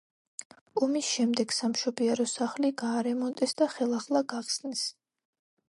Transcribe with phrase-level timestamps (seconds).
[0.85, 4.87] ომის შემდეგ სამშობიარო სახლი გაარემონტეს და ხელახლა გახსნეს.